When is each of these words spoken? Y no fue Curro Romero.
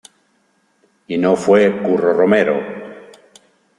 Y 1.05 1.15
no 1.19 1.35
fue 1.35 1.79
Curro 1.83 2.15
Romero. 2.15 2.59